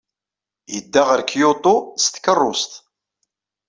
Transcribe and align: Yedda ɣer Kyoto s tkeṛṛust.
Yedda 0.73 1.01
ɣer 1.05 1.21
Kyoto 1.29 1.75
s 2.03 2.05
tkeṛṛust. 2.07 2.71